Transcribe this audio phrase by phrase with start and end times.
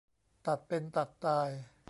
[0.45, 1.49] ตัดเป็นตัดตาย